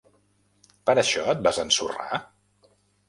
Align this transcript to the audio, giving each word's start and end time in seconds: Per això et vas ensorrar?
Per 0.89 0.95
això 1.01 1.25
et 1.35 1.45
vas 1.49 1.59
ensorrar? 1.65 2.21